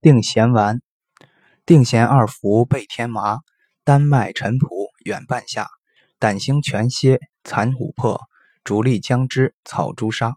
[0.00, 0.80] 定闲丸
[1.66, 3.40] 定闲二服备天麻
[3.82, 4.68] 丹麦陈朴
[5.04, 5.68] 远半夏
[6.20, 8.20] 胆星全蝎蚕琥珀
[8.62, 10.36] 竹沥姜汁草朱砂